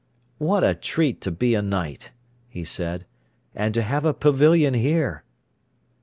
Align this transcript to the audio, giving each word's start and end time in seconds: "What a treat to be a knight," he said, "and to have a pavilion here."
"What 0.39 0.63
a 0.63 0.73
treat 0.73 1.21
to 1.21 1.31
be 1.31 1.53
a 1.53 1.61
knight," 1.61 2.11
he 2.49 2.63
said, 2.65 3.05
"and 3.53 3.71
to 3.75 3.83
have 3.83 4.03
a 4.03 4.15
pavilion 4.15 4.73
here." 4.73 5.23